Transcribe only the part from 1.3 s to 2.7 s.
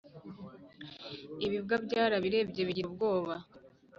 Ibirwa byarabirebye